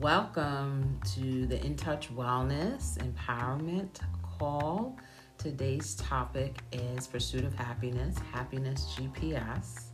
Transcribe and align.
Welcome 0.00 1.00
to 1.16 1.46
the 1.48 1.60
In 1.66 1.74
Touch 1.74 2.14
Wellness 2.14 2.98
Empowerment 2.98 3.98
Call. 4.22 4.96
Today's 5.38 5.96
topic 5.96 6.60
is 6.70 7.08
Pursuit 7.08 7.42
of 7.42 7.52
Happiness, 7.52 8.14
Happiness 8.32 8.94
GPS. 8.96 9.86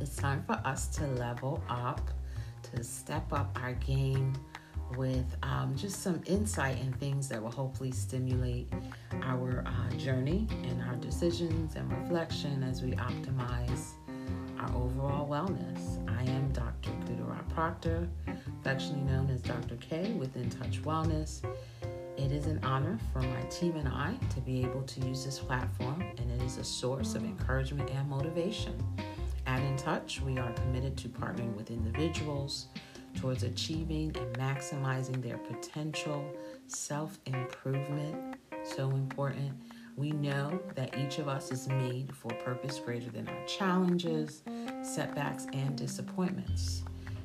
It's 0.00 0.16
time 0.16 0.42
for 0.46 0.54
us 0.64 0.86
to 0.96 1.06
level 1.08 1.62
up, 1.68 2.00
to 2.72 2.82
step 2.82 3.30
up 3.34 3.54
our 3.62 3.74
game 3.74 4.32
with 4.96 5.26
um, 5.42 5.76
just 5.76 6.02
some 6.02 6.22
insight 6.24 6.80
and 6.80 6.98
things 6.98 7.28
that 7.28 7.42
will 7.42 7.50
hopefully 7.50 7.92
stimulate 7.92 8.72
our 9.24 9.62
uh, 9.66 9.94
journey 9.96 10.48
and 10.70 10.80
our 10.88 10.96
decisions 10.96 11.76
and 11.76 11.92
reflection 11.92 12.62
as 12.62 12.80
we 12.82 12.92
optimize 12.92 13.90
our 14.60 14.76
overall 14.76 15.26
wellness. 15.26 16.06
I 16.18 16.22
am 16.24 16.52
Dr. 16.52 16.90
Kudara 17.06 17.48
Proctor, 17.48 18.06
affectionately 18.60 19.10
known 19.10 19.30
as 19.30 19.40
Dr. 19.40 19.76
K 19.76 20.12
with 20.12 20.36
In 20.36 20.50
Touch 20.50 20.82
Wellness. 20.82 21.42
It 22.18 22.30
is 22.30 22.46
an 22.46 22.60
honor 22.62 22.98
for 23.12 23.22
my 23.22 23.40
team 23.44 23.76
and 23.76 23.88
I 23.88 24.14
to 24.34 24.40
be 24.40 24.60
able 24.62 24.82
to 24.82 25.00
use 25.06 25.24
this 25.24 25.38
platform, 25.38 26.02
and 26.02 26.30
it 26.30 26.42
is 26.44 26.58
a 26.58 26.64
source 26.64 27.14
of 27.14 27.24
encouragement 27.24 27.88
and 27.90 28.08
motivation. 28.10 28.74
At 29.46 29.62
In 29.62 29.76
Touch, 29.78 30.20
we 30.20 30.36
are 30.36 30.52
committed 30.52 30.96
to 30.98 31.08
partnering 31.08 31.56
with 31.56 31.70
individuals 31.70 32.66
towards 33.14 33.44
achieving 33.44 34.14
and 34.14 34.36
maximizing 34.36 35.22
their 35.22 35.38
potential, 35.38 36.22
self 36.66 37.18
improvement, 37.24 38.36
so 38.62 38.90
important 38.90 39.54
we 40.00 40.12
know 40.12 40.58
that 40.74 40.96
each 40.96 41.18
of 41.18 41.28
us 41.28 41.52
is 41.52 41.68
made 41.68 42.16
for 42.16 42.32
a 42.32 42.36
purpose 42.36 42.78
greater 42.78 43.10
than 43.10 43.28
our 43.28 43.44
challenges, 43.44 44.42
setbacks, 44.82 45.46
and 45.52 45.76
disappointments. 45.76 46.82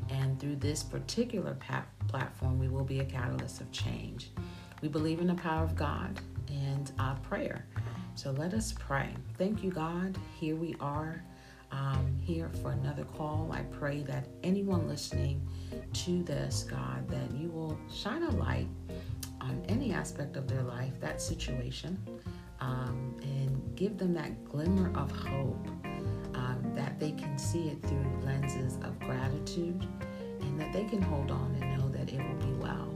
And 0.09 0.37
through 0.37 0.57
this 0.57 0.83
particular 0.83 1.57
platform, 2.09 2.59
we 2.59 2.67
will 2.67 2.83
be 2.83 2.99
a 2.99 3.05
catalyst 3.05 3.61
of 3.61 3.71
change. 3.71 4.31
We 4.81 4.89
believe 4.89 5.21
in 5.21 5.27
the 5.27 5.35
power 5.35 5.63
of 5.63 5.77
God 5.77 6.19
and 6.49 6.91
our 6.99 7.15
prayer. 7.19 7.65
So 8.13 8.31
let 8.31 8.53
us 8.53 8.73
pray. 8.77 9.09
Thank 9.37 9.63
you, 9.63 9.71
God. 9.71 10.17
Here 10.37 10.57
we 10.57 10.75
are, 10.81 11.23
um, 11.71 12.19
here 12.21 12.49
for 12.61 12.71
another 12.71 13.05
call. 13.05 13.51
I 13.53 13.61
pray 13.63 14.01
that 14.01 14.27
anyone 14.43 14.85
listening 14.85 15.47
to 15.93 16.23
this, 16.23 16.65
God, 16.69 17.07
that 17.07 17.31
you 17.31 17.49
will 17.49 17.79
shine 17.89 18.23
a 18.23 18.31
light 18.31 18.67
on 19.39 19.63
any 19.69 19.93
aspect 19.93 20.35
of 20.35 20.47
their 20.47 20.63
life, 20.63 20.99
that 20.99 21.21
situation, 21.21 21.97
um, 22.59 23.15
and 23.21 23.75
give 23.75 23.97
them 23.97 24.13
that 24.13 24.43
glimmer 24.45 24.91
of 24.97 25.11
hope 25.11 25.67
um, 26.33 26.71
that 26.75 26.99
they 26.99 27.11
can 27.11 27.37
see 27.37 27.69
it 27.69 27.81
through 27.81 28.05
lenses 28.23 28.75
of 28.83 28.99
gratitude 28.99 29.87
and 30.41 30.59
that 30.59 30.73
they 30.73 30.83
can 30.85 31.01
hold 31.01 31.31
on 31.31 31.55
and 31.61 31.77
know 31.77 31.89
that 31.89 32.11
it 32.11 32.19
will 32.19 32.47
be 32.47 32.53
well. 32.53 32.93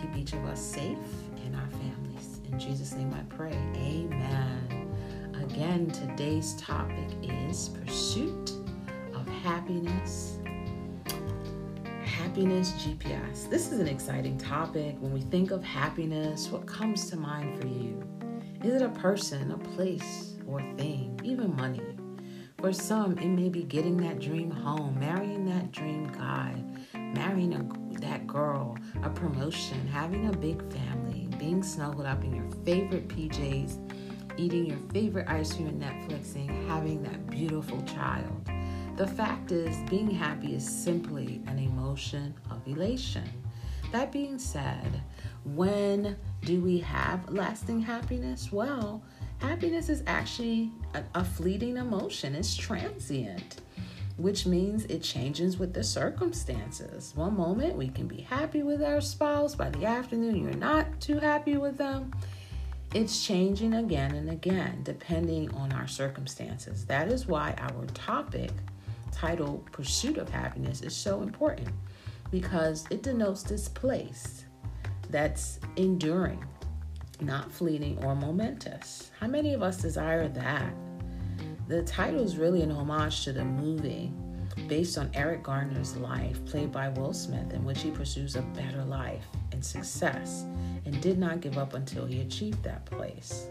Keep 0.00 0.16
each 0.16 0.32
of 0.32 0.44
us 0.44 0.60
safe 0.60 0.98
and 1.44 1.54
our 1.54 1.68
families. 1.68 2.40
In 2.50 2.58
Jesus' 2.58 2.92
name 2.92 3.12
I 3.14 3.22
pray. 3.34 3.56
Amen. 3.76 4.90
Again, 5.34 5.90
today's 5.90 6.54
topic 6.54 7.08
is 7.22 7.70
pursuit 7.70 8.52
of 9.14 9.26
happiness. 9.28 10.38
Happiness 12.04 12.72
GPS. 12.72 13.48
This 13.48 13.72
is 13.72 13.78
an 13.80 13.88
exciting 13.88 14.38
topic. 14.38 14.96
When 15.00 15.12
we 15.12 15.20
think 15.20 15.50
of 15.50 15.64
happiness, 15.64 16.48
what 16.48 16.66
comes 16.66 17.08
to 17.10 17.16
mind 17.16 17.60
for 17.60 17.66
you? 17.66 18.02
Is 18.62 18.74
it 18.74 18.82
a 18.82 18.90
person, 18.90 19.52
a 19.52 19.56
place, 19.56 20.34
or 20.46 20.60
thing, 20.76 21.18
even 21.24 21.56
money? 21.56 21.80
For 22.58 22.74
some, 22.74 23.16
it 23.16 23.28
may 23.28 23.48
be 23.48 23.62
getting 23.62 23.96
that 23.98 24.20
dream 24.20 24.50
home, 24.50 25.00
marrying 25.00 25.46
that 25.46 25.72
dream 25.72 26.12
guy, 26.12 26.62
marrying 26.92 27.54
a, 27.54 28.00
that 28.00 28.26
girl, 28.26 28.76
a 29.02 29.08
promotion, 29.08 29.86
having 29.86 30.28
a 30.28 30.36
big 30.36 30.62
family, 30.70 31.26
being 31.38 31.62
snuggled 31.62 32.04
up 32.04 32.22
in 32.22 32.34
your 32.34 32.50
favorite 32.66 33.08
PJs, 33.08 33.78
eating 34.36 34.66
your 34.66 34.78
favorite 34.92 35.26
ice 35.26 35.54
cream 35.54 35.68
and 35.68 35.80
Netflixing, 35.80 36.68
having 36.68 37.02
that 37.02 37.30
beautiful 37.30 37.80
child. 37.84 38.46
The 38.98 39.06
fact 39.06 39.52
is, 39.52 39.74
being 39.88 40.10
happy 40.10 40.54
is 40.54 40.68
simply 40.68 41.40
an 41.46 41.58
emotion 41.58 42.34
of 42.50 42.60
elation. 42.68 43.24
That 43.92 44.12
being 44.12 44.38
said, 44.38 45.02
when 45.44 46.16
do 46.42 46.60
we 46.60 46.78
have 46.78 47.28
lasting 47.28 47.80
happiness? 47.80 48.52
Well, 48.52 49.02
happiness 49.38 49.88
is 49.88 50.02
actually 50.06 50.70
a, 50.94 51.02
a, 51.14 51.24
fleeting 51.24 51.76
emotion, 51.76 52.34
it's 52.36 52.54
transient, 52.54 53.60
which 54.16 54.46
means 54.46 54.84
it 54.84 55.02
changes 55.02 55.58
with 55.58 55.74
the 55.74 55.82
circumstances. 55.82 57.12
One 57.16 57.36
moment 57.36 57.74
we 57.74 57.88
can 57.88 58.06
be 58.06 58.20
happy 58.20 58.62
with 58.62 58.82
our 58.82 59.00
spouse, 59.00 59.56
by 59.56 59.70
the 59.70 59.86
afternoon, 59.86 60.36
you're 60.36 60.52
not 60.52 61.00
too 61.00 61.18
happy 61.18 61.56
with 61.56 61.76
them. 61.76 62.12
It's 62.94 63.24
changing 63.24 63.74
again 63.74 64.14
and 64.14 64.30
again 64.30 64.82
depending 64.84 65.52
on 65.54 65.72
our 65.72 65.88
circumstances. 65.88 66.84
That 66.86 67.08
is 67.08 67.26
why 67.26 67.54
our 67.58 67.86
topic 67.86 68.50
titled 69.10 69.70
Pursuit 69.72 70.16
of 70.16 70.28
Happiness 70.28 70.82
is 70.82 70.94
so 70.94 71.22
important 71.22 71.70
because 72.30 72.86
it 72.90 73.02
denotes 73.02 73.42
this 73.42 73.68
place 73.68 74.44
that's 75.10 75.58
enduring, 75.76 76.44
not 77.20 77.50
fleeting 77.50 78.02
or 78.04 78.14
momentous. 78.14 79.10
How 79.18 79.26
many 79.26 79.54
of 79.54 79.62
us 79.62 79.78
desire 79.78 80.28
that? 80.28 80.72
The 81.68 81.82
title 81.82 82.22
is 82.22 82.36
really 82.36 82.62
an 82.62 82.70
homage 82.70 83.24
to 83.24 83.32
the 83.32 83.44
movie 83.44 84.12
based 84.66 84.98
on 84.98 85.10
Eric 85.14 85.42
Garner's 85.42 85.96
life, 85.96 86.44
played 86.44 86.72
by 86.72 86.88
Will 86.90 87.12
Smith, 87.12 87.52
in 87.52 87.64
which 87.64 87.82
he 87.82 87.90
pursues 87.90 88.36
a 88.36 88.42
better 88.42 88.84
life 88.84 89.24
and 89.52 89.64
success 89.64 90.44
and 90.84 91.00
did 91.00 91.18
not 91.18 91.40
give 91.40 91.58
up 91.58 91.74
until 91.74 92.06
he 92.06 92.20
achieved 92.20 92.62
that 92.62 92.84
place. 92.86 93.48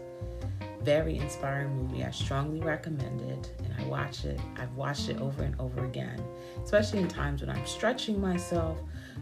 Very 0.82 1.18
inspiring 1.18 1.76
movie. 1.76 2.04
I 2.04 2.10
strongly 2.10 2.60
recommend 2.60 3.20
it, 3.20 3.54
and 3.58 3.74
I 3.78 3.84
watch 3.86 4.24
it. 4.24 4.40
I've 4.56 4.74
watched 4.74 5.08
it 5.08 5.20
over 5.20 5.42
and 5.42 5.58
over 5.60 5.84
again, 5.84 6.22
especially 6.64 7.00
in 7.00 7.08
times 7.08 7.42
when 7.42 7.50
I'm 7.50 7.66
stretching 7.66 8.20
myself 8.20 8.78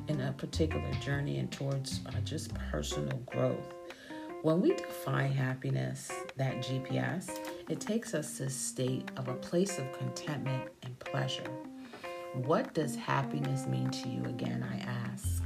in 0.07 0.21
a 0.21 0.33
particular 0.33 0.91
journey 1.03 1.39
and 1.39 1.51
towards 1.51 2.01
uh, 2.07 2.13
just 2.25 2.55
personal 2.71 3.19
growth. 3.27 3.75
When 4.43 4.61
we 4.61 4.75
define 4.75 5.33
happiness, 5.33 6.13
that 6.37 6.59
GPS, 6.59 7.29
it 7.69 7.81
takes 7.81 8.15
us 8.15 8.39
to 8.39 8.45
a 8.45 8.51
state 8.51 9.11
of 9.17 9.27
a 9.27 9.35
place 9.35 9.81
of 9.81 9.93
contentment 9.99 10.71
and 10.85 10.97
pleasure. 11.01 11.51
What 12.35 12.73
does 12.73 12.95
happiness 12.95 13.67
mean 13.67 13.91
to 13.91 14.09
you 14.09 14.23
again, 14.27 14.63
I 14.63 14.79
ask? 15.11 15.43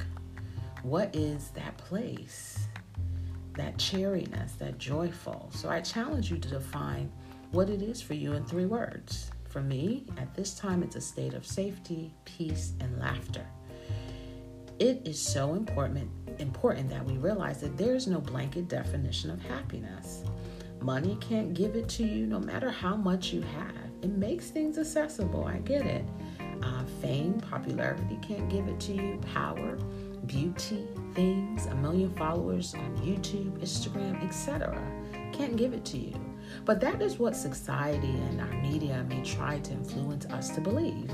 What 0.82 1.16
is 1.16 1.48
that 1.54 1.78
place? 1.78 2.66
That 3.54 3.78
cheeriness, 3.78 4.52
that 4.54 4.78
joyful. 4.78 5.50
So 5.54 5.68
I 5.68 5.80
challenge 5.80 6.30
you 6.30 6.38
to 6.38 6.48
define 6.48 7.12
what 7.50 7.68
it 7.68 7.82
is 7.82 8.00
for 8.00 8.14
you 8.14 8.32
in 8.32 8.44
three 8.44 8.66
words. 8.66 9.30
For 9.48 9.60
me, 9.60 10.06
at 10.16 10.34
this 10.34 10.54
time, 10.54 10.82
it's 10.82 10.96
a 10.96 11.00
state 11.00 11.34
of 11.34 11.46
safety, 11.46 12.14
peace, 12.24 12.72
and 12.80 12.98
laughter 12.98 13.46
it 14.82 15.00
is 15.04 15.20
so 15.20 15.54
important 15.54 16.10
important 16.40 16.90
that 16.90 17.04
we 17.04 17.16
realize 17.16 17.60
that 17.60 17.76
there's 17.76 18.08
no 18.08 18.20
blanket 18.20 18.66
definition 18.66 19.30
of 19.30 19.40
happiness. 19.42 20.24
Money 20.80 21.16
can't 21.20 21.54
give 21.54 21.76
it 21.76 21.88
to 21.88 22.04
you 22.04 22.26
no 22.26 22.40
matter 22.40 22.68
how 22.68 22.96
much 22.96 23.32
you 23.32 23.42
have. 23.42 23.76
It 24.02 24.10
makes 24.10 24.50
things 24.50 24.78
accessible. 24.78 25.44
I 25.44 25.58
get 25.58 25.86
it. 25.86 26.04
Uh, 26.62 26.84
fame, 27.00 27.34
popularity 27.34 28.18
can't 28.22 28.48
give 28.48 28.66
it 28.66 28.80
to 28.80 28.92
you. 28.92 29.20
Power, 29.32 29.78
beauty, 30.26 30.86
things, 31.14 31.66
a 31.66 31.74
million 31.74 32.12
followers 32.14 32.74
on 32.74 32.96
YouTube, 32.98 33.58
Instagram, 33.58 34.22
etc. 34.24 34.76
Can't 35.32 35.56
give 35.56 35.72
it 35.74 35.84
to 35.86 35.98
you. 35.98 36.14
But 36.64 36.80
that 36.80 37.00
is 37.00 37.18
what 37.18 37.34
society 37.34 38.10
and 38.10 38.40
our 38.40 38.62
media 38.62 39.04
may 39.08 39.22
try 39.22 39.58
to 39.60 39.72
influence 39.72 40.26
us 40.26 40.50
to 40.50 40.60
believe 40.60 41.10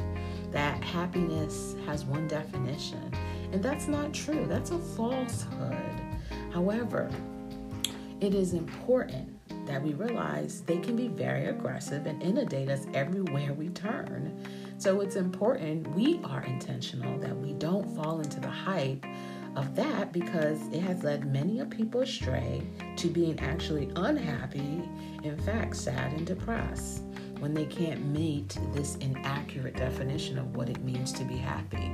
that 0.51 0.83
happiness 0.83 1.77
has 1.87 2.05
one 2.05 2.27
definition 2.27 3.13
and 3.53 3.63
that's 3.63 3.89
not 3.89 4.13
true, 4.13 4.47
that's 4.47 4.71
a 4.71 4.79
falsehood. 4.79 5.77
However, 6.53 7.11
it 8.21 8.35
is 8.35 8.53
important 8.53 9.35
that 9.67 9.83
we 9.83 9.95
realize 9.95 10.63
they 10.63 10.79
can 10.79 10.97
be 10.97 11.09
very 11.09 11.47
aggressive 11.47 12.07
and 12.07 12.23
inundate 12.23 12.69
us 12.69 12.87
everywhere 12.95 13.53
we 13.55 13.69
turn. 13.69 14.39
So 14.79 15.01
it's 15.01 15.17
important 15.17 15.93
we 15.97 16.21
are 16.23 16.45
intentional 16.45 17.19
that 17.19 17.37
we 17.37 17.53
don't 17.55 17.97
fall 17.97 18.21
into 18.21 18.39
the 18.39 18.49
hype 18.49 19.05
of 19.57 19.75
that 19.75 20.13
because 20.13 20.61
it 20.69 20.81
has 20.81 21.03
led 21.03 21.33
many 21.33 21.65
people 21.65 22.03
astray 22.03 22.63
to 22.95 23.09
being 23.09 23.41
actually 23.41 23.91
unhappy, 23.97 24.89
in 25.25 25.37
fact, 25.45 25.75
sad 25.75 26.13
and 26.13 26.25
depressed 26.25 27.03
when 27.41 27.55
they 27.55 27.67
can't 27.67 28.05
meet 28.07 28.57
this 28.73 28.95
inaccurate 28.97 29.77
definition 29.77 30.39
of 30.39 30.55
what 30.55 30.69
it 30.69 30.83
means 30.85 31.13
to 31.13 31.25
be 31.25 31.37
happy. 31.37 31.91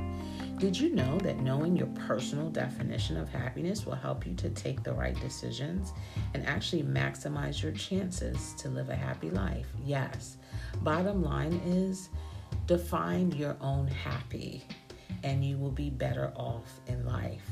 Did 0.58 0.78
you 0.78 0.94
know 0.94 1.18
that 1.20 1.40
knowing 1.40 1.76
your 1.76 1.88
personal 2.06 2.50
definition 2.50 3.16
of 3.16 3.30
happiness 3.30 3.86
will 3.86 3.94
help 3.94 4.26
you 4.26 4.34
to 4.34 4.50
take 4.50 4.82
the 4.82 4.92
right 4.92 5.18
decisions 5.20 5.94
and 6.34 6.46
actually 6.46 6.82
maximize 6.82 7.62
your 7.62 7.72
chances 7.72 8.54
to 8.58 8.68
live 8.68 8.90
a 8.90 8.94
happy 8.94 9.30
life? 9.30 9.66
Yes. 9.84 10.36
Bottom 10.82 11.22
line 11.22 11.54
is 11.66 12.10
define 12.66 13.32
your 13.32 13.56
own 13.60 13.86
happy 13.88 14.64
and 15.22 15.44
you 15.44 15.56
will 15.58 15.70
be 15.70 15.90
better 15.90 16.32
off 16.36 16.80
in 16.86 17.04
life. 17.06 17.46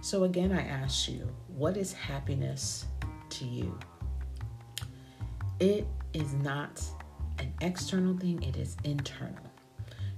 So, 0.00 0.24
again, 0.24 0.52
I 0.52 0.62
ask 0.62 1.08
you, 1.08 1.28
what 1.48 1.76
is 1.76 1.92
happiness 1.92 2.86
to 3.30 3.44
you? 3.44 3.78
It 5.58 5.86
is 6.14 6.32
not 6.34 6.82
an 7.38 7.52
external 7.60 8.16
thing, 8.16 8.42
it 8.42 8.56
is 8.56 8.76
internal. 8.84 9.44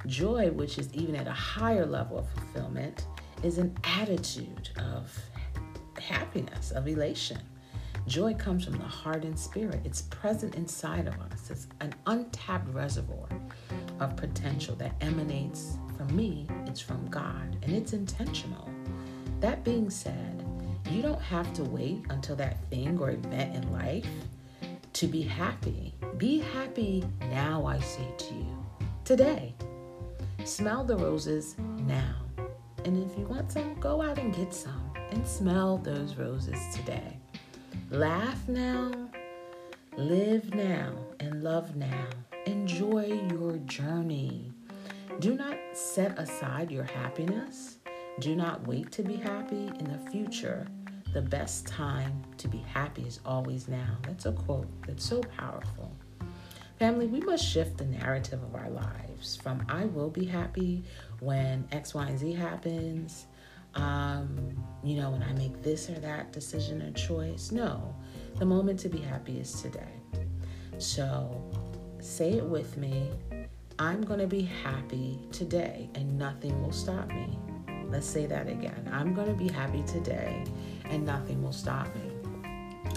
Joy, 0.06 0.50
which 0.50 0.78
is 0.78 0.92
even 0.94 1.16
at 1.16 1.26
a 1.26 1.32
higher 1.32 1.86
level 1.86 2.18
of 2.18 2.28
fulfillment, 2.30 3.06
is 3.42 3.58
an 3.58 3.76
attitude 3.84 4.70
of 4.78 5.12
happiness, 6.00 6.70
of 6.70 6.86
elation. 6.86 7.38
Joy 8.06 8.34
comes 8.34 8.64
from 8.64 8.78
the 8.78 8.84
heart 8.84 9.24
and 9.24 9.38
spirit. 9.38 9.80
It's 9.84 10.02
present 10.02 10.56
inside 10.56 11.06
of 11.06 11.14
us. 11.20 11.50
It's 11.50 11.66
an 11.80 11.94
untapped 12.06 12.68
reservoir 12.74 13.21
of 14.00 14.16
potential 14.16 14.74
that 14.76 14.94
emanates 15.00 15.76
from 15.96 16.14
me, 16.16 16.46
it's 16.66 16.80
from 16.80 17.06
God, 17.08 17.56
and 17.62 17.72
it's 17.72 17.92
intentional. 17.92 18.68
That 19.40 19.64
being 19.64 19.90
said, 19.90 20.44
you 20.90 21.02
don't 21.02 21.20
have 21.20 21.52
to 21.54 21.64
wait 21.64 22.04
until 22.10 22.36
that 22.36 22.62
thing 22.70 22.98
or 22.98 23.10
event 23.10 23.54
in 23.54 23.72
life 23.72 24.06
to 24.94 25.06
be 25.06 25.22
happy. 25.22 25.94
Be 26.18 26.40
happy 26.40 27.04
now, 27.30 27.64
I 27.66 27.80
say 27.80 28.06
to 28.18 28.34
you. 28.34 28.64
Today. 29.04 29.54
Smell 30.44 30.84
the 30.84 30.96
roses 30.96 31.56
now. 31.86 32.16
And 32.84 33.10
if 33.10 33.16
you 33.16 33.26
want 33.26 33.52
some, 33.52 33.74
go 33.78 34.02
out 34.02 34.18
and 34.18 34.34
get 34.34 34.52
some 34.52 34.92
and 35.12 35.26
smell 35.26 35.78
those 35.78 36.16
roses 36.16 36.58
today. 36.74 37.18
Laugh 37.90 38.48
now, 38.48 38.90
live 39.96 40.54
now, 40.54 40.92
and 41.20 41.42
love 41.44 41.76
now. 41.76 42.08
Enjoy 42.46 43.22
your 43.30 43.56
journey. 43.58 44.52
Do 45.20 45.34
not 45.34 45.56
set 45.72 46.18
aside 46.18 46.70
your 46.70 46.84
happiness. 46.84 47.78
Do 48.20 48.34
not 48.34 48.66
wait 48.66 48.90
to 48.92 49.02
be 49.02 49.16
happy 49.16 49.70
in 49.78 49.84
the 49.84 50.10
future. 50.10 50.66
The 51.12 51.22
best 51.22 51.66
time 51.66 52.22
to 52.38 52.48
be 52.48 52.58
happy 52.58 53.02
is 53.02 53.20
always 53.24 53.68
now. 53.68 53.96
That's 54.02 54.26
a 54.26 54.32
quote 54.32 54.68
that's 54.86 55.04
so 55.04 55.20
powerful. 55.20 55.92
Family, 56.78 57.06
we 57.06 57.20
must 57.20 57.44
shift 57.44 57.78
the 57.78 57.84
narrative 57.84 58.42
of 58.42 58.54
our 58.54 58.70
lives 58.70 59.36
from 59.36 59.64
I 59.68 59.84
will 59.84 60.10
be 60.10 60.24
happy 60.24 60.82
when 61.20 61.68
X, 61.70 61.94
Y, 61.94 62.06
and 62.06 62.18
Z 62.18 62.32
happens 62.32 63.26
um, 63.74 64.36
you 64.82 64.96
know, 64.96 65.10
when 65.10 65.22
I 65.22 65.32
make 65.32 65.62
this 65.62 65.88
or 65.88 65.98
that 66.00 66.32
decision 66.32 66.82
or 66.82 66.90
choice. 66.92 67.52
No, 67.52 67.94
the 68.36 68.44
moment 68.44 68.78
to 68.80 68.88
be 68.88 68.98
happy 68.98 69.38
is 69.38 69.60
today. 69.62 70.00
So 70.78 71.50
say 72.02 72.32
it 72.32 72.44
with 72.44 72.76
me. 72.76 73.10
I'm 73.78 74.02
going 74.02 74.18
to 74.18 74.26
be 74.26 74.42
happy 74.42 75.20
today 75.30 75.88
and 75.94 76.18
nothing 76.18 76.60
will 76.60 76.72
stop 76.72 77.08
me. 77.08 77.38
Let's 77.88 78.06
say 78.06 78.26
that 78.26 78.48
again. 78.48 78.90
I'm 78.92 79.14
going 79.14 79.28
to 79.28 79.34
be 79.34 79.48
happy 79.48 79.82
today 79.84 80.44
and 80.86 81.06
nothing 81.06 81.42
will 81.42 81.52
stop 81.52 81.86
me. 81.94 82.12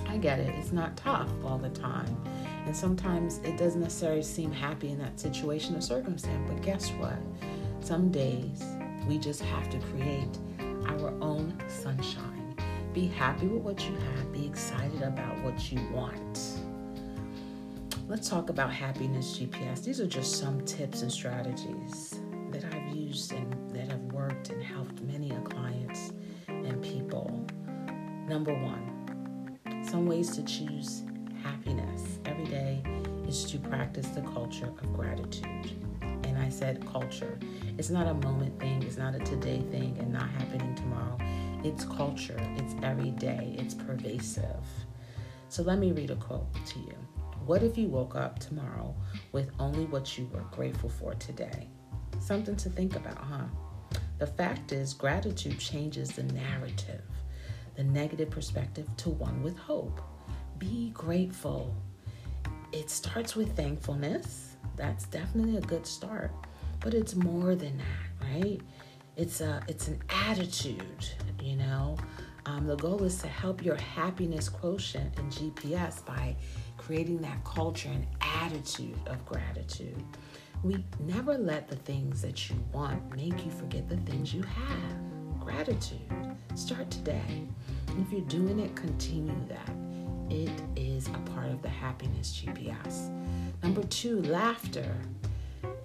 I 0.08 0.18
get 0.18 0.40
it. 0.40 0.54
It's 0.56 0.72
not 0.72 0.98
tough 0.98 1.30
all 1.46 1.60
the 1.60 1.70
time. 1.70 2.18
And 2.66 2.76
sometimes 2.76 3.38
it 3.40 3.58
doesn't 3.58 3.82
necessarily 3.82 4.24
seem 4.24 4.52
happy 4.52 4.90
in 4.90 4.98
that 5.00 5.20
situation 5.20 5.76
or 5.76 5.82
circumstance. 5.82 6.50
But 6.50 6.64
guess 6.64 6.90
what? 6.92 7.20
Some 7.82 8.10
days 8.10 8.64
we 9.08 9.20
just 9.20 9.42
have 9.42 9.70
to 9.70 9.78
create 9.78 10.40
our 10.88 11.10
own 11.22 11.56
sunshine. 11.68 12.56
Be 12.94 13.06
happy 13.08 13.46
with 13.48 13.62
what 13.62 13.88
you 13.88 13.96
have, 13.96 14.34
be 14.34 14.48
excited 14.48 15.04
about 15.04 15.38
what 15.44 15.72
you 15.72 15.80
want. 15.92 16.55
Let's 18.16 18.30
talk 18.30 18.50
about 18.50 18.72
happiness 18.72 19.38
GPS. 19.38 19.84
These 19.84 20.00
are 20.00 20.08
just 20.08 20.40
some 20.40 20.62
tips 20.62 21.02
and 21.02 21.12
strategies 21.12 22.18
that 22.50 22.64
I've 22.64 22.96
used 22.96 23.34
and 23.34 23.76
that 23.76 23.90
have 23.90 24.00
worked 24.04 24.52
and 24.52 24.64
helped 24.64 25.02
many 25.02 25.32
clients 25.44 26.14
and 26.48 26.82
people. 26.82 27.46
Number 28.30 28.54
one, 28.54 29.60
some 29.84 30.06
ways 30.06 30.34
to 30.38 30.44
choose 30.44 31.04
happiness 31.44 32.20
every 32.26 32.46
day 32.46 32.82
is 33.28 33.44
to 33.52 33.60
practice 33.60 34.08
the 34.08 34.22
culture 34.22 34.68
of 34.68 34.94
gratitude. 34.94 35.72
And 36.02 36.38
I 36.38 36.48
said 36.48 36.88
culture. 36.90 37.38
It's 37.78 37.90
not 37.90 38.08
a 38.08 38.14
moment 38.14 38.58
thing, 38.62 38.82
it's 38.84 38.96
not 38.96 39.14
a 39.14 39.20
today 39.20 39.60
thing 39.72 39.98
and 40.00 40.14
not 40.14 40.30
happening 40.30 40.74
tomorrow. 40.74 41.18
It's 41.66 41.84
culture, 41.84 42.40
it's 42.56 42.76
every 42.82 43.12
day, 43.12 43.58
it's 43.60 43.74
pervasive. 43.74 44.66
So 45.50 45.64
let 45.64 45.80
me 45.80 45.92
read 45.92 46.12
a 46.12 46.16
quote 46.16 46.48
to 46.68 46.80
you. 46.80 47.05
What 47.46 47.64
if 47.64 47.78
you 47.78 47.88
woke 47.88 48.16
up 48.16 48.40
tomorrow 48.40 48.96
with 49.32 49.52
only 49.60 49.86
what 49.86 50.18
you 50.18 50.30
were 50.34 50.44
grateful 50.52 50.90
for 50.90 51.14
today? 51.16 51.70
Something 52.20 52.56
to 52.58 52.70
think 52.70 52.96
about, 52.96 53.18
huh? 53.18 53.46
The 54.18 54.28
fact 54.28 54.72
is, 54.72 54.94
gratitude 54.94 55.60
changes 55.60 56.12
the 56.12 56.24
narrative, 56.24 57.04
the 57.76 57.84
negative 57.84 58.30
perspective 58.30 58.88
to 58.98 59.10
one 59.10 59.44
with 59.44 59.58
hope. 59.58 60.02
Be 60.58 60.92
grateful. 60.92 61.76
It 62.72 62.90
starts 62.90 63.36
with 63.36 63.56
thankfulness. 63.56 64.56
That's 64.76 65.06
definitely 65.06 65.58
a 65.58 65.62
good 65.62 65.86
start 65.86 66.32
but 66.86 66.94
it's 66.94 67.16
more 67.16 67.56
than 67.56 67.78
that, 67.78 68.28
right? 68.32 68.62
It's 69.18 69.42
a 69.42 69.64
it's 69.68 69.88
an 69.88 70.00
attitude, 70.28 71.10
you 71.42 71.56
know. 71.56 71.98
Um, 72.46 72.68
the 72.68 72.76
goal 72.76 73.04
is 73.04 73.18
to 73.24 73.28
help 73.28 73.66
your 73.66 73.76
happiness 73.76 74.50
quotient 74.50 75.18
in 75.18 75.26
GPS 75.32 76.06
by 76.06 76.36
creating 76.86 77.18
that 77.18 77.44
culture 77.44 77.90
and 77.90 78.06
attitude 78.22 79.00
of 79.08 79.26
gratitude. 79.26 80.04
We 80.64 80.84
never 81.00 81.36
let 81.36 81.68
the 81.68 81.78
things 81.78 82.22
that 82.22 82.48
you 82.48 82.56
want 82.72 83.16
make 83.16 83.44
you 83.44 83.52
forget 83.52 83.90
the 83.90 83.98
things 83.98 84.34
you 84.34 84.44
have. 84.44 85.40
Gratitude. 85.40 86.00
Start 86.54 86.92
today. 86.92 87.48
If 88.00 88.12
you're 88.12 88.22
doing 88.22 88.60
it, 88.60 88.76
continue 88.76 89.36
that. 89.48 89.70
It 90.30 90.52
is 90.76 91.08
a 91.08 91.32
part 91.32 91.50
of 91.50 91.64
the 91.64 91.70
happiness 91.70 92.40
GPS. 92.46 93.10
Number 93.64 93.84
two, 93.84 94.22
laughter 94.24 94.96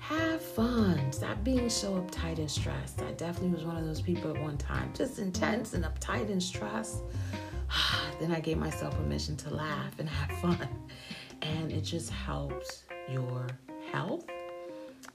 have 0.01 0.43
fun. 0.43 1.13
Stop 1.13 1.43
being 1.45 1.71
so 1.71 1.95
uptight 1.95 2.39
and 2.39 2.51
stressed. 2.51 3.01
I 3.01 3.13
definitely 3.13 3.55
was 3.55 3.65
one 3.65 3.77
of 3.77 3.87
those 3.87 4.03
people 4.03 4.35
at 4.35 4.43
one 4.43 4.59
time, 4.59 4.93
just 4.95 5.19
intense 5.19 5.73
and 5.73 5.85
uptight 5.85 6.31
and 6.31 6.43
stressed. 6.43 6.99
then 8.21 8.33
I 8.33 8.41
gave 8.41 8.59
myself 8.59 8.97
permission 8.97 9.37
to 9.39 9.51
laugh 9.51 9.99
and 9.99 10.09
have 10.09 10.39
fun. 10.41 10.69
And 11.43 11.73
it 11.73 11.83
just 11.83 12.11
helps 12.11 12.85
your 13.09 13.47
health. 13.93 14.25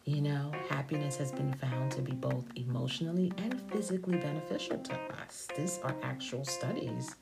You 0.05 0.21
know, 0.21 0.51
happiness 0.69 1.17
has 1.17 1.31
been 1.31 1.53
found 1.53 1.91
to 1.93 2.01
be 2.01 2.11
both 2.11 2.45
emotionally 2.55 3.31
and 3.37 3.59
physically 3.71 4.17
beneficial 4.17 4.77
to 4.77 4.93
us. 5.23 5.47
These 5.57 5.79
are 5.83 5.95
actual 6.03 6.45
studies 6.45 7.15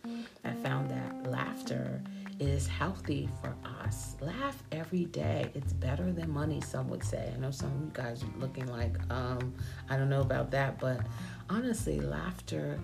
that 0.43 0.62
found 0.63 0.89
that 0.91 1.31
laughter 1.31 2.01
is 2.39 2.67
healthy 2.67 3.29
for 3.41 3.55
us. 3.81 4.15
Laugh 4.19 4.62
every 4.72 5.05
day. 5.05 5.50
It's 5.53 5.72
better 5.72 6.12
than 6.12 6.29
money, 6.29 6.60
some 6.60 6.89
would 6.89 7.03
say. 7.03 7.31
I 7.34 7.39
know 7.39 7.51
some 7.51 7.69
of 7.69 7.81
you 7.81 7.91
guys 7.93 8.24
are 8.24 8.39
looking 8.39 8.67
like, 8.67 8.98
um, 9.10 9.53
I 9.89 9.96
don't 9.96 10.10
know 10.10 10.22
about 10.22 10.51
that, 10.51 10.79
but 10.79 11.05
honestly, 11.50 12.01
laughter 12.01 12.79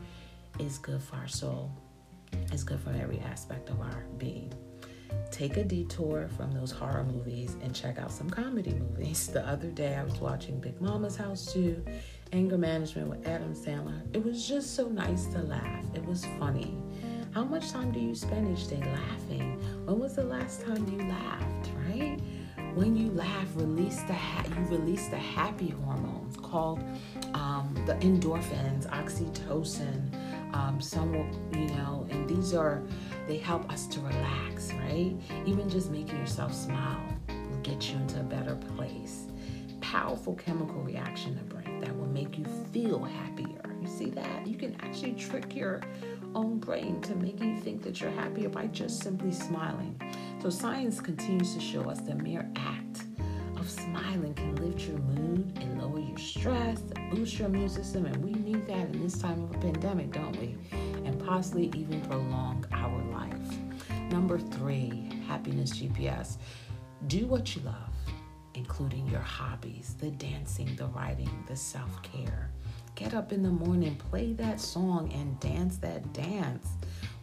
is 0.59 0.77
good 0.77 1.01
for 1.01 1.17
our 1.17 1.27
soul. 1.27 1.71
It's 2.51 2.63
good 2.63 2.79
for 2.79 2.91
every 2.91 3.19
aspect 3.19 3.69
of 3.69 3.79
our 3.79 4.03
being. 4.17 4.53
Take 5.31 5.57
a 5.57 5.63
detour 5.63 6.27
from 6.35 6.51
those 6.51 6.71
horror 6.71 7.03
movies 7.03 7.55
and 7.61 7.73
check 7.73 7.97
out 7.97 8.11
some 8.11 8.29
comedy 8.29 8.73
movies. 8.73 9.27
The 9.27 9.47
other 9.47 9.69
day 9.69 9.95
I 9.95 10.03
was 10.03 10.19
watching 10.19 10.59
Big 10.59 10.79
Momma's 10.81 11.15
House 11.15 11.51
2, 11.53 11.83
Anger 12.33 12.57
Management 12.57 13.07
with 13.07 13.27
Adam 13.27 13.53
Sandler. 13.53 14.01
It 14.13 14.23
was 14.23 14.47
just 14.47 14.75
so 14.75 14.87
nice 14.87 15.25
to 15.27 15.39
laugh. 15.39 15.85
It 15.93 16.05
was 16.05 16.25
funny. 16.39 16.75
How 17.31 17.43
much 17.43 17.71
time 17.71 17.91
do 17.91 17.99
you 17.99 18.15
spend 18.15 18.57
each 18.57 18.67
day 18.67 18.81
laughing? 18.81 19.61
When 19.85 19.99
was 19.99 20.15
the 20.15 20.23
last 20.23 20.61
time 20.61 20.87
you 20.91 21.07
laughed, 21.07 21.69
right? 21.87 22.19
When 22.73 22.95
you 22.95 23.11
laugh, 23.11 23.47
release 23.55 24.01
the 24.03 24.13
ha- 24.13 24.45
you 24.47 24.77
release 24.77 25.07
the 25.07 25.17
happy 25.17 25.69
hormones 25.69 26.37
called 26.37 26.79
um, 27.33 27.75
the 27.85 27.93
endorphins, 27.95 28.87
oxytocin. 28.87 30.18
Um, 30.53 30.81
some 30.81 31.11
will, 31.11 31.59
you 31.59 31.67
know, 31.75 32.07
and 32.09 32.27
these 32.27 32.53
are 32.53 32.81
they 33.27 33.37
help 33.37 33.71
us 33.71 33.87
to 33.87 33.99
relax, 33.99 34.73
right? 34.73 35.13
Even 35.45 35.69
just 35.69 35.91
making 35.91 36.17
yourself 36.17 36.53
smile 36.53 37.01
will 37.27 37.57
get 37.61 37.89
you 37.89 37.97
into 37.97 38.19
a 38.19 38.23
better 38.23 38.55
place. 38.75 39.27
Powerful 39.81 40.35
chemical 40.35 40.81
reaction 40.81 41.37
to 41.37 41.43
brain 41.43 41.79
that 41.79 41.95
will 41.95 42.07
make 42.07 42.37
you 42.37 42.45
feel 42.71 43.03
happier. 43.03 43.75
You 43.81 43.87
see 43.87 44.09
that? 44.11 44.47
You 44.47 44.57
can 44.57 44.75
actually 44.81 45.13
trick 45.13 45.55
your 45.55 45.81
own 46.35 46.59
brain 46.59 47.01
to 47.01 47.15
make 47.15 47.39
you 47.41 47.59
think 47.59 47.81
that 47.83 48.01
you're 48.01 48.11
happier 48.11 48.49
by 48.49 48.67
just 48.67 49.01
simply 49.01 49.31
smiling. 49.31 49.99
So, 50.41 50.49
science 50.49 50.99
continues 50.99 51.53
to 51.55 51.61
show 51.61 51.83
us 51.83 51.99
the 52.01 52.15
mere 52.15 52.49
act 52.55 52.88
smiling 53.99 54.33
can 54.33 54.55
lift 54.55 54.81
your 54.87 54.97
mood 54.97 55.57
and 55.59 55.81
lower 55.81 55.99
your 55.99 56.17
stress, 56.17 56.81
boost 57.11 57.37
your 57.37 57.47
immune 57.47 57.69
system, 57.69 58.05
and 58.05 58.15
we 58.23 58.31
need 58.31 58.65
that 58.67 58.89
in 58.89 59.03
this 59.03 59.17
time 59.17 59.43
of 59.43 59.55
a 59.55 59.59
pandemic, 59.59 60.11
don't 60.11 60.39
we? 60.39 60.55
And 61.05 61.19
possibly 61.25 61.71
even 61.75 62.01
prolong 62.01 62.65
our 62.71 63.01
life. 63.11 63.91
Number 64.11 64.39
three, 64.39 65.11
happiness 65.27 65.71
GPS. 65.71 66.37
Do 67.07 67.27
what 67.27 67.55
you 67.55 67.61
love, 67.63 67.93
including 68.53 69.07
your 69.07 69.21
hobbies, 69.21 69.95
the 69.99 70.11
dancing, 70.11 70.75
the 70.75 70.87
writing, 70.87 71.43
the 71.47 71.55
self 71.55 72.01
care 72.01 72.51
Get 72.95 73.13
up 73.13 73.31
in 73.31 73.43
the 73.43 73.49
morning, 73.49 73.95
play 73.95 74.33
that 74.33 74.59
song, 74.59 75.09
and 75.13 75.39
dance 75.39 75.77
that 75.77 76.11
dance. 76.11 76.67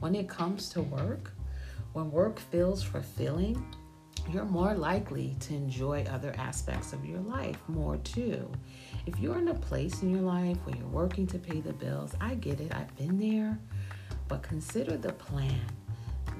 When 0.00 0.14
it 0.14 0.26
comes 0.26 0.70
to 0.70 0.80
work, 0.80 1.32
when 1.92 2.10
work 2.10 2.38
feels 2.38 2.82
fulfilling, 2.82 3.62
you're 4.28 4.44
more 4.44 4.74
likely 4.74 5.36
to 5.40 5.54
enjoy 5.54 6.04
other 6.10 6.34
aspects 6.38 6.92
of 6.92 7.04
your 7.04 7.20
life 7.20 7.58
more 7.68 7.96
too. 7.98 8.50
If 9.06 9.18
you're 9.20 9.38
in 9.38 9.48
a 9.48 9.54
place 9.54 10.02
in 10.02 10.10
your 10.10 10.22
life 10.22 10.56
where 10.64 10.76
you're 10.76 10.88
working 10.88 11.26
to 11.28 11.38
pay 11.38 11.60
the 11.60 11.72
bills, 11.72 12.14
I 12.20 12.34
get 12.34 12.60
it, 12.60 12.74
I've 12.74 12.94
been 12.96 13.18
there, 13.18 13.58
but 14.28 14.42
consider 14.42 14.96
the 14.96 15.12
plan 15.12 15.60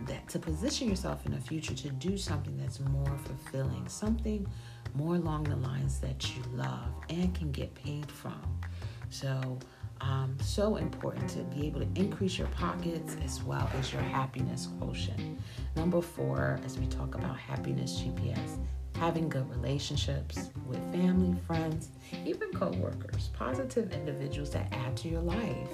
that 0.06 0.28
to 0.28 0.38
position 0.38 0.88
yourself 0.88 1.24
in 1.26 1.32
the 1.32 1.40
future 1.40 1.74
to 1.74 1.88
do 1.90 2.16
something 2.16 2.56
that's 2.56 2.80
more 2.80 3.18
fulfilling, 3.24 3.88
something 3.88 4.46
more 4.94 5.16
along 5.16 5.44
the 5.44 5.56
lines 5.56 5.98
that 6.00 6.34
you 6.34 6.42
love 6.54 6.88
and 7.08 7.34
can 7.34 7.50
get 7.52 7.74
paid 7.74 8.10
from. 8.10 8.42
So, 9.10 9.58
um, 10.00 10.36
so 10.40 10.76
important 10.76 11.28
to 11.30 11.38
be 11.44 11.66
able 11.66 11.80
to 11.80 11.88
increase 11.94 12.38
your 12.38 12.48
pockets 12.48 13.16
as 13.24 13.42
well 13.42 13.68
as 13.78 13.92
your 13.92 14.02
happiness 14.02 14.68
quotient. 14.78 15.40
Number 15.74 16.00
four, 16.00 16.60
as 16.64 16.78
we 16.78 16.86
talk 16.86 17.14
about 17.14 17.38
happiness 17.38 18.00
GPS, 18.00 18.58
having 18.98 19.28
good 19.28 19.48
relationships 19.50 20.50
with 20.66 20.80
family, 20.92 21.38
friends, 21.46 21.90
even 22.24 22.50
co-workers, 22.52 23.30
positive 23.34 23.92
individuals 23.92 24.50
that 24.50 24.72
add 24.72 24.96
to 24.98 25.08
your 25.08 25.20
life. 25.22 25.68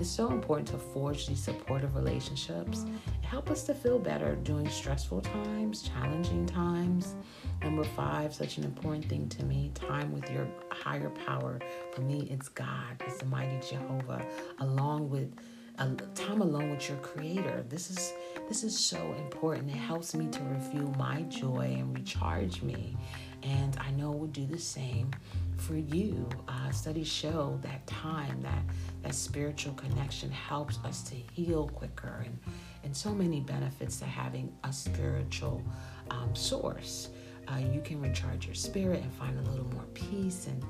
It's 0.00 0.10
so 0.10 0.30
important 0.30 0.66
to 0.68 0.78
forge 0.78 1.28
these 1.28 1.42
supportive 1.42 1.94
relationships. 1.94 2.84
Help 3.22 3.48
us 3.50 3.62
to 3.64 3.74
feel 3.74 3.98
better 3.98 4.36
during 4.42 4.68
stressful 4.68 5.20
times, 5.20 5.82
challenging 5.82 6.46
times. 6.46 7.14
Number 7.62 7.84
five, 7.84 8.34
such 8.34 8.58
an 8.58 8.64
important 8.64 9.04
thing 9.06 9.28
to 9.28 9.44
me 9.44 9.70
time 9.74 10.12
with 10.12 10.28
your 10.30 10.48
higher 10.70 11.10
power. 11.10 11.60
For 11.92 12.00
me, 12.00 12.26
it's 12.30 12.48
God, 12.48 13.00
it's 13.06 13.18
the 13.18 13.26
mighty 13.26 13.60
Jehovah, 13.66 14.26
along 14.58 15.10
with 15.10 15.32
a 15.78 15.86
time 16.14 16.40
alone 16.40 16.70
with 16.70 16.88
your 16.88 16.98
creator. 16.98 17.64
This 17.68 17.90
is 17.90 18.12
this 18.48 18.62
is 18.62 18.78
so 18.78 19.14
important. 19.18 19.70
It 19.70 19.76
helps 19.76 20.14
me 20.14 20.28
to 20.28 20.42
refuel 20.42 20.92
my 20.98 21.22
joy 21.22 21.76
and 21.78 21.96
recharge 21.96 22.62
me. 22.62 22.96
And 23.42 23.76
I 23.78 23.90
know 23.92 24.10
we'll 24.10 24.28
do 24.28 24.46
the 24.46 24.58
same 24.58 25.10
for 25.56 25.76
you. 25.76 26.28
Uh, 26.48 26.70
studies 26.70 27.08
show 27.08 27.58
that 27.62 27.86
time, 27.86 28.40
that 28.42 28.62
that 29.02 29.14
spiritual 29.14 29.74
connection 29.74 30.30
helps 30.30 30.78
us 30.84 31.02
to 31.04 31.14
heal 31.14 31.68
quicker, 31.68 32.22
and 32.24 32.38
and 32.82 32.96
so 32.96 33.14
many 33.14 33.40
benefits 33.40 33.98
to 33.98 34.04
having 34.04 34.52
a 34.64 34.72
spiritual 34.72 35.62
um, 36.10 36.34
source. 36.34 37.08
Uh, 37.48 37.58
you 37.72 37.80
can 37.80 38.00
recharge 38.00 38.46
your 38.46 38.54
spirit 38.54 39.02
and 39.02 39.12
find 39.12 39.38
a 39.38 39.50
little 39.50 39.66
more 39.74 39.86
peace 39.94 40.46
and 40.46 40.64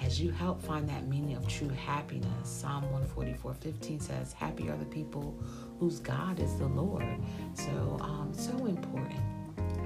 as 0.00 0.20
you 0.20 0.30
help 0.30 0.62
find 0.62 0.88
that 0.88 1.06
meaning 1.06 1.36
of 1.36 1.48
true 1.48 1.68
happiness. 1.68 2.28
Psalm 2.48 2.82
144 2.92 3.54
15 3.54 4.00
says, 4.00 4.32
Happy 4.32 4.68
are 4.68 4.76
the 4.76 4.84
people 4.84 5.38
whose 5.78 6.00
God 6.00 6.38
is 6.40 6.54
the 6.56 6.66
Lord. 6.66 7.06
So, 7.54 7.98
um, 8.00 8.32
so 8.34 8.66
important 8.66 9.20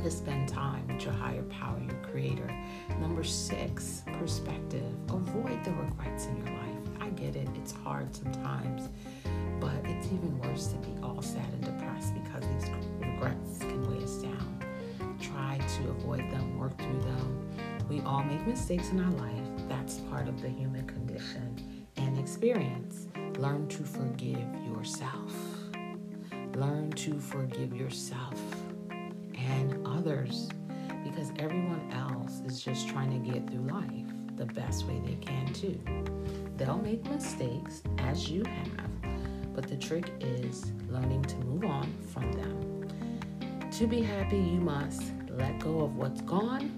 to 0.03 0.11
spend 0.11 0.49
time 0.49 0.87
with 0.89 1.05
your 1.05 1.13
higher 1.13 1.43
power, 1.45 1.79
your 1.79 1.97
creator. 2.11 2.51
Number 3.01 3.23
six, 3.23 4.03
perspective. 4.19 4.95
Avoid 5.11 5.63
the 5.65 5.73
regrets 5.73 6.27
in 6.27 6.37
your 6.39 6.47
life. 6.47 7.01
I 7.01 7.09
get 7.11 7.37
it, 7.37 7.49
it's 7.55 7.73
hard 7.73 8.15
sometimes, 8.15 8.89
but 9.61 9.75
it's 9.85 10.07
even 10.07 10.39
worse 10.41 10.69
to 10.69 10.77
be 10.77 10.95
all 11.03 11.21
sad 11.21 11.47
and 11.53 11.65
depressed 11.65 12.15
because 12.15 12.45
these 12.49 12.71
regrets 12.99 13.59
can 13.59 13.91
weigh 13.91 14.03
us 14.03 14.17
down. 14.17 14.65
Try 15.21 15.59
to 15.59 15.91
avoid 15.91 16.31
them, 16.31 16.59
work 16.59 16.77
through 16.79 17.01
them. 17.01 17.51
We 17.89 18.01
all 18.01 18.23
make 18.23 18.47
mistakes 18.47 18.91
in 18.91 19.01
our 19.01 19.13
life. 19.13 19.69
That's 19.69 19.99
part 19.99 20.29
of 20.29 20.41
the 20.41 20.49
human 20.49 20.87
condition 20.87 21.87
and 21.97 22.19
experience. 22.19 23.07
Learn 23.39 23.69
to 23.69 23.83
forgive 23.83 24.49
yourself. 24.67 25.33
Learn 26.55 26.91
to 26.93 27.19
forgive 27.19 27.75
yourself 27.75 28.35
just 32.73 32.89
trying 32.89 33.11
to 33.11 33.33
get 33.33 33.51
through 33.51 33.67
life 33.67 34.37
the 34.37 34.47
best 34.47 34.87
way 34.87 35.01
they 35.05 35.17
can 35.17 35.53
too. 35.53 35.77
They'll 36.57 36.79
make 36.79 37.05
mistakes 37.11 37.83
as 37.99 38.31
you 38.31 38.45
have, 38.45 39.55
but 39.57 39.67
the 39.67 39.77
trick 39.77 40.13
is 40.21 40.71
learning 40.89 41.23
to 41.23 41.37
move 41.39 41.65
on 41.65 41.93
from 42.13 42.31
them. 42.33 42.89
To 43.73 43.87
be 43.89 44.03
happy, 44.03 44.37
you 44.37 44.61
must 44.61 45.03
let 45.31 45.59
go 45.59 45.81
of 45.81 45.97
what's 45.97 46.21
gone, 46.21 46.71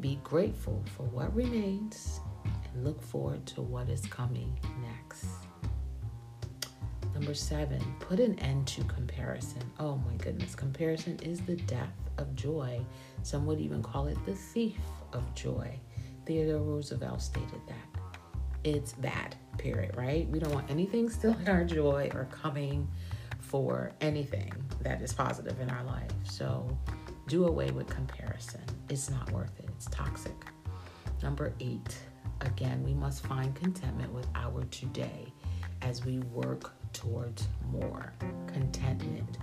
be 0.00 0.18
grateful 0.24 0.82
for 0.96 1.04
what 1.04 1.32
remains, 1.36 2.18
and 2.44 2.84
look 2.84 3.00
forward 3.00 3.46
to 3.46 3.62
what 3.62 3.88
is 3.88 4.04
coming 4.06 4.58
next. 4.82 5.47
Number 7.28 7.36
seven, 7.40 7.94
put 8.00 8.20
an 8.20 8.38
end 8.38 8.66
to 8.68 8.82
comparison. 8.84 9.60
Oh 9.78 9.96
my 9.96 10.14
goodness, 10.14 10.54
comparison 10.54 11.18
is 11.22 11.42
the 11.42 11.56
death 11.56 11.92
of 12.16 12.34
joy. 12.34 12.80
Some 13.22 13.44
would 13.44 13.60
even 13.60 13.82
call 13.82 14.06
it 14.06 14.16
the 14.24 14.34
thief 14.34 14.78
of 15.12 15.34
joy. 15.34 15.78
Theodore 16.24 16.62
Roosevelt 16.62 17.20
stated 17.20 17.60
that. 17.66 18.00
It's 18.64 18.94
bad, 18.94 19.36
period, 19.58 19.94
right? 19.94 20.26
We 20.30 20.38
don't 20.38 20.54
want 20.54 20.70
anything 20.70 21.10
stealing 21.10 21.46
our 21.50 21.64
joy 21.64 22.10
or 22.14 22.28
coming 22.30 22.88
for 23.40 23.92
anything 24.00 24.50
that 24.80 25.02
is 25.02 25.12
positive 25.12 25.60
in 25.60 25.68
our 25.68 25.84
life. 25.84 26.10
So 26.24 26.66
do 27.26 27.44
away 27.44 27.70
with 27.72 27.88
comparison. 27.88 28.62
It's 28.88 29.10
not 29.10 29.30
worth 29.32 29.52
it, 29.58 29.68
it's 29.76 29.84
toxic. 29.90 30.46
Number 31.22 31.52
eight, 31.60 31.94
again, 32.40 32.82
we 32.82 32.94
must 32.94 33.26
find 33.26 33.54
contentment 33.54 34.14
with 34.14 34.26
our 34.34 34.64
today 34.70 35.30
as 35.82 36.06
we 36.06 36.20
work 36.20 36.72
towards 36.92 37.48
more 37.70 38.12
contentment 38.46 39.38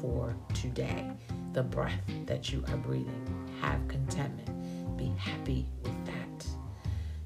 for 0.00 0.34
today. 0.54 1.10
The 1.52 1.62
breath 1.62 2.00
that 2.26 2.52
you 2.52 2.64
are 2.68 2.76
breathing, 2.76 3.50
have 3.60 3.86
contentment. 3.88 4.96
Be 4.96 5.12
happy 5.18 5.66
with 5.82 6.06
that. 6.06 6.46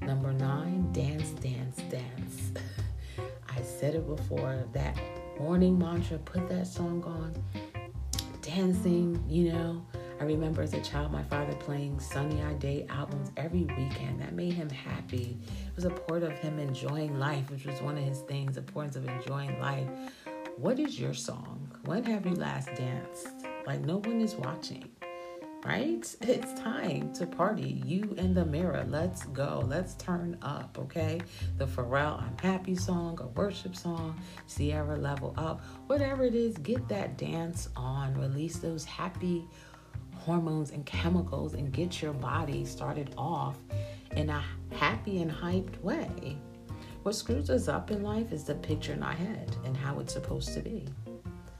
Number 0.05 0.33
nine, 0.33 0.91
dance, 0.91 1.29
dance, 1.31 1.77
dance. 1.89 2.51
I 3.49 3.61
said 3.61 3.95
it 3.95 4.07
before 4.07 4.63
that 4.73 4.97
morning 5.39 5.77
mantra, 5.77 6.17
put 6.19 6.47
that 6.49 6.67
song 6.67 7.03
on. 7.03 7.33
Dancing, 8.41 9.23
you 9.27 9.51
know. 9.51 9.85
I 10.23 10.25
remember 10.25 10.61
as 10.61 10.73
a 10.73 10.79
child 10.79 11.11
my 11.11 11.23
father 11.23 11.53
playing 11.55 11.99
Sunny 11.99 12.39
Ade 12.41 12.85
albums 12.89 13.31
every 13.35 13.63
weekend. 13.63 14.21
That 14.21 14.31
made 14.31 14.53
him 14.53 14.69
happy. 14.69 15.37
It 15.67 15.75
was 15.75 15.83
a 15.83 15.89
part 15.89 16.23
of 16.23 16.31
him 16.39 16.59
enjoying 16.59 17.19
life, 17.19 17.51
which 17.51 17.65
was 17.65 17.81
one 17.81 17.97
of 17.97 18.05
his 18.05 18.21
things, 18.21 18.55
importance 18.55 18.95
of 18.95 19.05
enjoying 19.05 19.59
life. 19.59 19.85
What 20.55 20.79
is 20.79 20.97
your 20.97 21.13
song? 21.13 21.69
When 21.83 22.05
have 22.05 22.25
you 22.25 22.35
last 22.35 22.73
danced? 22.73 23.27
Like 23.67 23.81
no 23.81 23.97
one 23.97 24.21
is 24.21 24.35
watching 24.35 24.89
right? 25.65 26.15
It's 26.21 26.53
time 26.59 27.13
to 27.13 27.25
party. 27.25 27.81
You 27.85 28.13
in 28.17 28.33
the 28.33 28.45
mirror. 28.45 28.85
Let's 28.87 29.25
go. 29.25 29.63
Let's 29.67 29.93
turn 29.95 30.37
up, 30.41 30.77
okay? 30.79 31.21
The 31.57 31.65
Pharrell 31.65 32.21
I'm 32.21 32.37
Happy 32.37 32.75
song, 32.75 33.19
a 33.21 33.27
worship 33.27 33.75
song, 33.75 34.19
Ciara 34.47 34.97
Level 34.97 35.33
Up, 35.37 35.61
whatever 35.87 36.23
it 36.23 36.35
is, 36.35 36.57
get 36.57 36.87
that 36.89 37.17
dance 37.17 37.69
on. 37.75 38.13
Release 38.15 38.57
those 38.57 38.83
happy 38.83 39.47
hormones 40.23 40.71
and 40.71 40.85
chemicals 40.85 41.53
and 41.53 41.71
get 41.71 42.01
your 42.01 42.13
body 42.13 42.63
started 42.63 43.13
off 43.17 43.57
in 44.15 44.29
a 44.29 44.43
happy 44.71 45.21
and 45.21 45.29
hyped 45.31 45.81
way. 45.81 46.37
What 47.03 47.15
screws 47.15 47.49
us 47.49 47.67
up 47.67 47.91
in 47.91 48.03
life 48.03 48.31
is 48.31 48.45
the 48.45 48.55
picture 48.55 48.93
in 48.93 49.03
our 49.03 49.13
head 49.13 49.55
and 49.65 49.75
how 49.75 49.99
it's 49.99 50.13
supposed 50.13 50.53
to 50.53 50.61
be, 50.61 50.87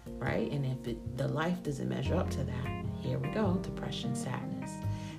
right? 0.07 0.49
And 0.49 0.65
if 0.65 0.87
it, 0.87 1.17
the 1.17 1.27
life 1.27 1.61
doesn't 1.63 1.89
measure 1.89 2.15
up 2.15 2.29
to 2.31 2.43
that, 2.43 2.85
here 3.01 3.17
we 3.17 3.27
go 3.29 3.55
depression, 3.61 4.15
sadness. 4.15 4.71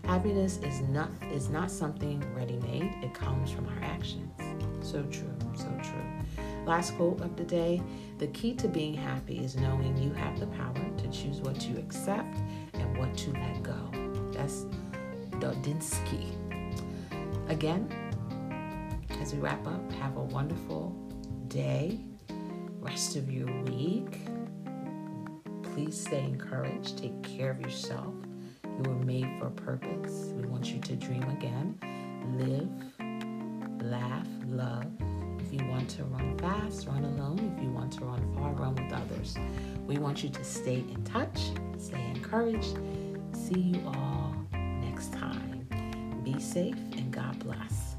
Happiness 0.04 0.58
is 0.58 0.80
not 0.82 1.10
is 1.32 1.48
not 1.50 1.70
something 1.70 2.22
ready-made. 2.34 2.94
It 3.02 3.14
comes 3.14 3.50
from 3.50 3.66
our 3.68 3.82
actions. 3.82 4.32
So 4.80 5.02
true, 5.04 5.34
so 5.54 5.70
true. 5.82 6.44
Last 6.66 6.94
quote 6.96 7.20
of 7.20 7.36
the 7.36 7.44
day: 7.44 7.82
The 8.18 8.26
key 8.28 8.54
to 8.54 8.68
being 8.68 8.94
happy 8.94 9.38
is 9.38 9.56
knowing 9.56 9.96
you 9.96 10.12
have 10.12 10.40
the 10.40 10.46
power 10.46 10.74
to 10.74 11.08
choose 11.10 11.40
what 11.40 11.66
you 11.66 11.76
accept 11.78 12.38
what 12.96 13.16
to 13.18 13.32
let 13.32 13.62
go. 13.62 13.90
That's 14.32 14.66
Dodinsky. 15.40 16.32
Again, 17.48 17.88
as 19.20 19.34
we 19.34 19.40
wrap 19.40 19.66
up, 19.66 19.92
have 19.92 20.16
a 20.16 20.22
wonderful 20.22 20.90
day, 21.48 22.00
rest 22.80 23.16
of 23.16 23.30
your 23.30 23.50
week 23.64 24.20
please 25.74 26.00
stay 26.00 26.22
encouraged. 26.22 26.98
Take 26.98 27.20
care 27.22 27.50
of 27.50 27.60
yourself. 27.60 28.14
You 28.62 28.82
were 28.90 29.04
made 29.04 29.28
for 29.40 29.48
a 29.48 29.50
purpose. 29.50 30.32
We 30.36 30.46
want 30.46 30.66
you 30.66 30.78
to 30.80 30.94
dream 30.94 31.24
again. 31.24 31.76
Live, 32.38 33.82
laugh, 33.84 34.28
love. 34.46 34.86
If 35.40 35.52
you 35.52 35.66
want 35.68 35.90
to 35.90 36.04
run 36.04 36.38
fast, 36.38 36.86
run 36.86 37.04
alone. 37.04 37.54
If 37.56 37.64
you 37.64 37.70
want 37.70 37.92
to 37.94 38.04
run 38.04 38.34
far, 38.34 38.52
run 38.52 38.76
with 38.76 38.92
others. 38.92 39.36
We 39.84 39.98
want 39.98 40.22
you 40.22 40.30
to 40.30 40.44
stay 40.44 40.76
in 40.76 41.02
touch, 41.02 41.50
stay 41.84 42.02
encouraged. 42.14 42.78
See 43.32 43.60
you 43.60 43.82
all 43.86 44.34
next 44.52 45.12
time. 45.12 45.66
Be 46.24 46.40
safe 46.40 46.78
and 46.92 47.12
God 47.12 47.38
bless. 47.40 47.93